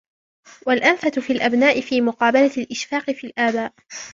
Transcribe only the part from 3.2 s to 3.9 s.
الْآبَاءِ